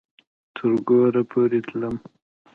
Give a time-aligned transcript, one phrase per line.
[0.55, 1.95] تر کوره پورې تلم